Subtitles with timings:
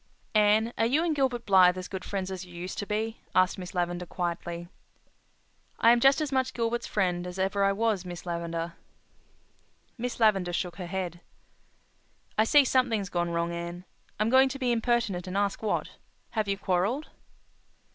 [0.33, 3.59] '""Anne, are you and Gilbert Blythe as good friends as you used to be?" asked
[3.59, 4.67] Miss Lavendar quietly.
[5.79, 8.73] "I am just as much Gilbert's friend as ever I was, Miss Lavendar."
[9.99, 11.19] Miss Lavendar shook her head.
[12.35, 13.85] "I see something's gone wrong, Anne.
[14.19, 15.89] I'm going to be impertinent and ask what.
[16.31, 17.09] Have you quarrelled?"